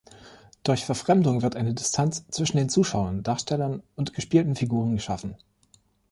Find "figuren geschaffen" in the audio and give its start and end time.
4.55-5.35